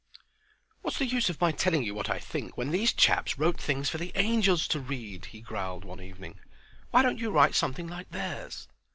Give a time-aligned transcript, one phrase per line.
[0.81, 3.87] "What's the use of my telling you what I think, when these chaps wrote things
[3.87, 6.39] for the angels to read?" he growled, one evening.
[6.89, 8.67] "Why don't you write something like theirs?"